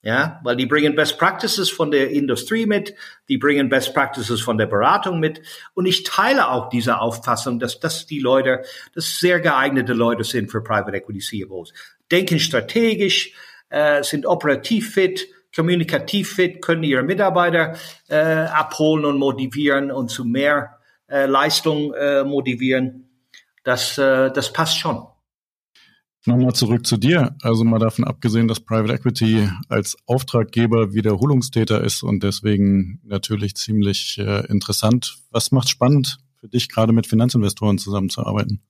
[0.00, 2.94] Ja, weil die bringen Best Practices von der Industrie mit,
[3.28, 5.42] die bringen Best Practices von der Beratung mit.
[5.74, 8.62] Und ich teile auch diese Auffassung, dass das die Leute,
[8.94, 11.74] das sehr geeignete Leute sind für Private Equity CFOs.
[12.10, 13.34] Denken strategisch,
[13.70, 17.76] äh, sind operativ fit, kommunikativ fit, können ihre Mitarbeiter
[18.08, 20.78] äh, abholen und motivieren und zu mehr
[21.08, 23.08] äh, Leistung äh, motivieren.
[23.64, 25.06] Das, äh, das passt schon.
[26.26, 27.34] Nochmal zurück zu dir.
[27.42, 34.18] Also mal davon abgesehen, dass Private Equity als Auftraggeber Wiederholungstäter ist und deswegen natürlich ziemlich
[34.18, 35.16] äh, interessant.
[35.30, 38.60] Was macht spannend für dich, gerade mit Finanzinvestoren zusammenzuarbeiten?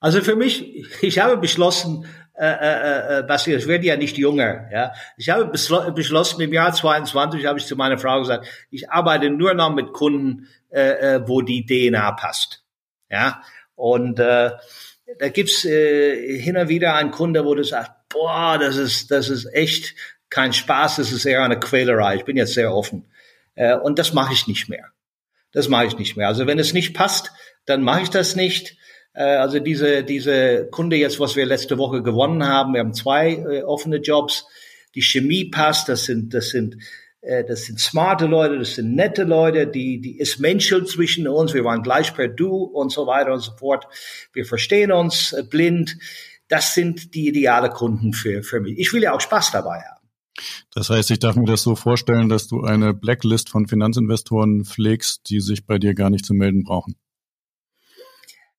[0.00, 2.06] Also für mich, ich habe beschlossen,
[2.40, 4.66] äh, äh, äh, Basti, ich werde ja nicht jünger.
[4.72, 9.28] Ja, ich habe beschlossen im Jahr 22 habe ich zu meiner Frau gesagt, ich arbeite
[9.28, 12.64] nur noch mit Kunden, äh, wo die DNA passt.
[13.10, 13.42] Ja,
[13.74, 14.52] und äh,
[15.18, 19.28] da gibt's äh, hin und wieder einen Kunde, wo du sagst, boah, das ist, das
[19.28, 19.94] ist echt
[20.30, 22.16] kein Spaß, das ist eher eine Quälerei.
[22.16, 23.10] Ich bin jetzt sehr offen.
[23.54, 24.86] Äh, und das mache ich nicht mehr.
[25.52, 26.28] Das mache ich nicht mehr.
[26.28, 27.32] Also wenn es nicht passt,
[27.66, 28.78] dann mache ich das nicht.
[29.12, 33.32] Äh, also diese, diese Kunde jetzt, was wir letzte Woche gewonnen haben, wir haben zwei
[33.32, 34.46] äh, offene Jobs.
[34.94, 36.76] Die Chemie passt, das sind, das sind
[37.20, 41.54] äh, das sind smarte Leute, das sind nette Leute, die, die ist menschelt zwischen uns,
[41.54, 43.86] wir waren gleich per Du und so weiter und so fort.
[44.32, 45.96] Wir verstehen uns äh, blind.
[46.48, 48.78] Das sind die ideale Kunden für, für mich.
[48.78, 50.00] Ich will ja auch Spaß dabei haben.
[50.72, 55.28] Das heißt, ich darf mir das so vorstellen, dass du eine Blacklist von Finanzinvestoren pflegst,
[55.28, 56.96] die sich bei dir gar nicht zu melden brauchen.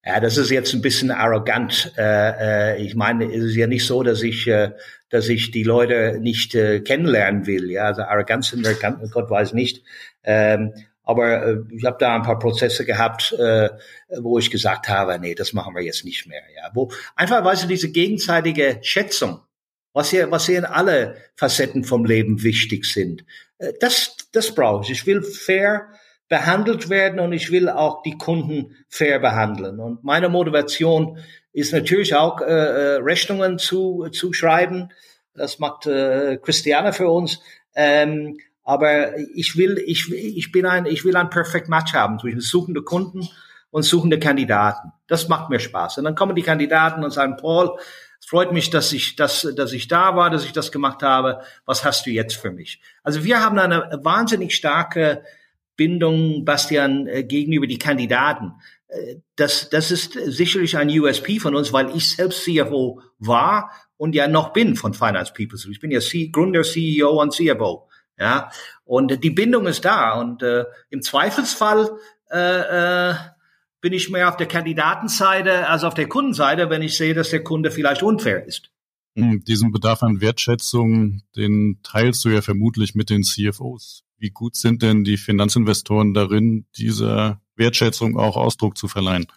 [0.03, 1.93] Ja, das ist jetzt ein bisschen arrogant.
[1.95, 4.71] Äh, äh, ich meine, es ist ja nicht so, dass ich, äh,
[5.09, 7.69] dass ich die Leute nicht äh, kennenlernen will.
[7.69, 8.73] Ja, also Arroganz sind wir,
[9.09, 9.83] Gott weiß nicht.
[10.23, 13.69] Ähm, aber äh, ich habe da ein paar Prozesse gehabt, äh,
[14.17, 16.41] wo ich gesagt habe, nee, das machen wir jetzt nicht mehr.
[16.55, 19.41] Ja, wo einfach, weißt du, diese gegenseitige Schätzung,
[19.93, 23.23] was hier, was hier in alle Facetten vom Leben wichtig sind,
[23.79, 24.91] das, das brauche ich.
[24.91, 25.89] Ich will fair
[26.31, 29.81] behandelt werden und ich will auch die Kunden fair behandeln.
[29.81, 31.17] Und meine Motivation
[31.51, 34.93] ist natürlich auch äh, äh, Rechnungen zu, zu schreiben.
[35.35, 37.41] Das macht äh, Christiane für uns.
[37.75, 42.39] Ähm, aber ich will, ich, ich bin ein, ich will ein Perfect Match haben zwischen
[42.39, 43.27] suchende Kunden
[43.69, 44.93] und suchende Kandidaten.
[45.07, 45.97] Das macht mir Spaß.
[45.97, 47.77] Und dann kommen die Kandidaten und sagen, Paul,
[48.21, 51.41] es freut mich, dass ich, dass, dass ich da war, dass ich das gemacht habe.
[51.65, 52.79] Was hast du jetzt für mich?
[53.03, 55.25] Also wir haben eine wahnsinnig starke
[55.81, 58.53] Bindung, Bastian, äh, gegenüber die Kandidaten.
[58.87, 64.13] Äh, das, das ist sicherlich ein USP von uns, weil ich selbst CFO war und
[64.13, 65.57] ja noch bin von Finance People.
[65.71, 67.87] Ich bin ja C Gründer, CEO und CFO.
[68.19, 68.51] Ja,
[68.83, 70.19] und die Bindung ist da.
[70.19, 71.89] Und äh, im Zweifelsfall
[72.29, 73.15] äh, äh,
[73.79, 77.43] bin ich mehr auf der Kandidatenseite als auf der Kundenseite, wenn ich sehe, dass der
[77.43, 78.69] Kunde vielleicht unfair ist.
[79.15, 84.03] Hm, diesen Bedarf an Wertschätzung, den teilst du ja vermutlich mit den CFOs.
[84.17, 89.27] Wie gut sind denn die Finanzinvestoren darin, dieser Wertschätzung auch Ausdruck zu verleihen?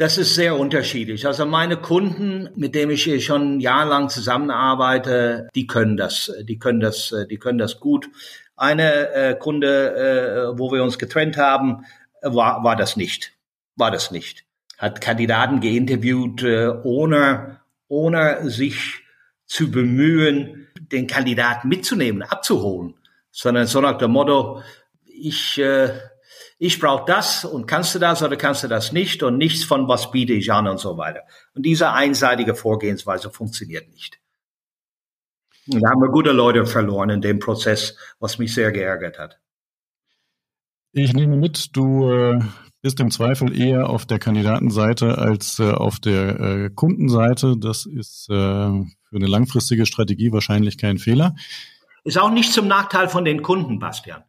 [0.00, 1.26] Das ist sehr unterschiedlich.
[1.26, 7.14] Also meine Kunden, mit denen ich schon jahrelang zusammenarbeite, die können das, die können das,
[7.28, 8.08] die können das gut.
[8.56, 11.84] Eine äh, Kunde, äh, wo wir uns getrennt haben,
[12.22, 13.32] war, war das nicht.
[13.76, 14.46] War das nicht.
[14.78, 17.59] Hat Kandidaten geinterviewt, äh, ohne,
[17.90, 19.02] ohne sich
[19.46, 22.94] zu bemühen, den Kandidaten mitzunehmen, abzuholen,
[23.32, 24.62] sondern so nach dem Motto,
[25.04, 25.98] ich, äh,
[26.58, 29.88] ich brauche das und kannst du das oder kannst du das nicht und nichts von
[29.88, 31.22] was biete ich an und so weiter.
[31.54, 34.20] Und diese einseitige Vorgehensweise funktioniert nicht.
[35.68, 39.40] Und da haben wir gute Leute verloren in dem Prozess, was mich sehr geärgert hat.
[40.92, 42.40] Ich nehme mit, du äh,
[42.82, 47.56] bist im Zweifel eher auf der Kandidatenseite als äh, auf der äh, Kundenseite.
[47.56, 51.36] Das ist äh, für eine langfristige Strategie wahrscheinlich kein Fehler.
[52.02, 54.24] Ist auch nicht zum Nachteil von den Kunden, Bastian.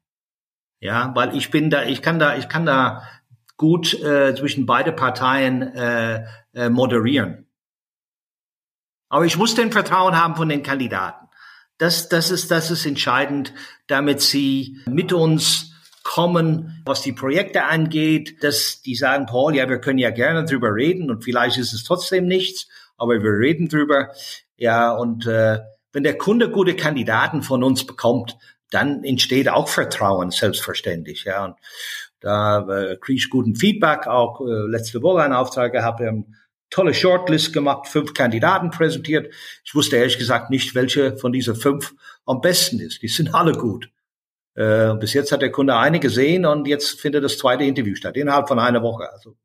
[0.79, 3.03] Ja, weil ich bin da, ich kann da, ich kann da
[3.57, 6.25] gut äh, zwischen beide Parteien äh,
[6.69, 7.47] moderieren.
[9.09, 11.27] Aber ich muss den Vertrauen haben von den Kandidaten.
[11.77, 13.53] Das, das ist, das ist entscheidend,
[13.87, 15.70] damit sie mit uns
[16.03, 20.73] kommen, was die Projekte angeht, dass die sagen, Paul, ja, wir können ja gerne drüber
[20.73, 24.09] reden und vielleicht ist es trotzdem nichts, aber wir reden drüber.
[24.57, 25.59] Ja, und äh,
[25.93, 28.37] wenn der Kunde gute Kandidaten von uns bekommt,
[28.69, 31.25] dann entsteht auch Vertrauen, selbstverständlich.
[31.25, 31.55] Ja, und
[32.19, 34.07] da äh, kriege ich guten Feedback.
[34.07, 36.35] Auch äh, letzte Woche einen Auftrag gehabt, wir haben
[36.69, 39.33] tolle Shortlist gemacht, fünf Kandidaten präsentiert.
[39.63, 41.93] Ich wusste ehrlich gesagt nicht, welche von diesen fünf
[42.25, 43.01] am besten ist.
[43.01, 43.89] Die sind alle gut.
[44.55, 48.17] Äh, bis jetzt hat der Kunde eine gesehen und jetzt findet das zweite Interview statt,
[48.17, 49.11] innerhalb von einer Woche.
[49.11, 49.37] Also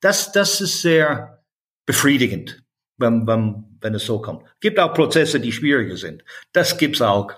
[0.00, 1.42] das, das ist sehr
[1.86, 2.62] befriedigend,
[2.98, 4.44] wenn, wenn, wenn es so kommt.
[4.60, 6.24] Gibt auch Prozesse, die schwieriger sind.
[6.52, 7.32] Das gibt's auch.